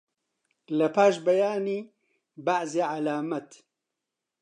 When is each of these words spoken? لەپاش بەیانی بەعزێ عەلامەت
لەپاش 0.77 1.15
بەیانی 1.25 1.79
بەعزێ 2.45 2.83
عەلامەت 2.93 3.49